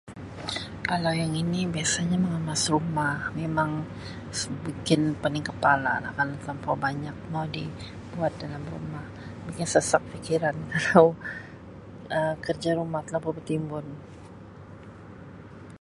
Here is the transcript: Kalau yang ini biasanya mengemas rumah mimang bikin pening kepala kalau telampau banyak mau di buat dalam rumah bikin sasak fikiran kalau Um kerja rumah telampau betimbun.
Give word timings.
Kalau 0.89 1.13
yang 1.21 1.29
ini 1.43 1.61
biasanya 1.75 2.17
mengemas 2.23 2.63
rumah 2.73 3.15
mimang 3.37 3.73
bikin 4.67 5.01
pening 5.21 5.45
kepala 5.49 5.93
kalau 6.17 6.33
telampau 6.41 6.73
banyak 6.85 7.13
mau 7.31 7.45
di 7.55 7.63
buat 8.11 8.33
dalam 8.41 8.63
rumah 8.73 9.05
bikin 9.45 9.67
sasak 9.73 10.01
fikiran 10.11 10.57
kalau 10.75 11.09
Um 12.17 12.33
kerja 12.45 12.69
rumah 12.79 13.01
telampau 13.07 13.33
betimbun. 13.37 13.85